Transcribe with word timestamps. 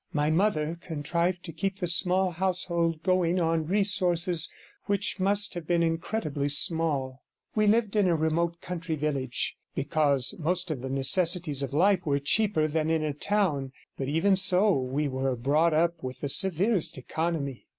My 0.13 0.31
mother 0.31 0.79
contrived 0.81 1.43
to 1.43 1.53
keep 1.53 1.77
the 1.77 1.85
small 1.85 2.31
household 2.31 3.03
going 3.03 3.39
on 3.39 3.67
resources 3.67 4.49
which 4.85 5.19
must 5.19 5.53
have 5.53 5.67
been 5.67 5.83
incredibly 5.83 6.49
small; 6.49 7.21
we 7.53 7.67
lived 7.67 7.95
in 7.95 8.07
a 8.07 8.15
remote 8.15 8.61
country 8.61 8.95
village, 8.95 9.55
because 9.75 10.33
most 10.39 10.71
of 10.71 10.81
the 10.81 10.89
necessaries 10.89 11.61
of 11.61 11.71
life 11.71 12.03
were 12.03 12.17
cheaper 12.17 12.67
than 12.67 12.89
in 12.89 13.03
a 13.03 13.13
town, 13.13 13.73
but 13.95 14.07
even 14.07 14.35
so 14.35 14.73
we 14.75 15.07
were 15.07 15.35
brought 15.35 15.71
up 15.75 16.01
with 16.01 16.21
the 16.21 16.29
severest 16.29 16.97
economy. 16.97 17.67